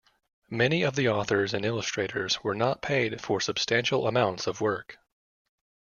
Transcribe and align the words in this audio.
Many 0.49 0.81
of 0.81 0.95
the 0.95 1.07
authors 1.09 1.53
and 1.53 1.63
illustrators 1.63 2.43
were 2.43 2.55
not 2.55 2.81
paid 2.81 3.21
for 3.21 3.39
substantial 3.39 4.07
amounts 4.07 4.47
of 4.47 4.59
work. 4.59 4.97